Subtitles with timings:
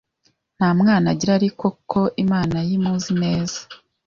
[0.57, 3.59] Nta mwana agira ariko ko Imana ye imuzi neza